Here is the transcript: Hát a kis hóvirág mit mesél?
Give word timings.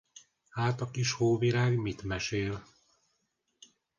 Hát 0.49 0.81
a 0.81 0.91
kis 0.91 1.11
hóvirág 1.13 1.75
mit 1.77 2.03
mesél? 2.03 2.63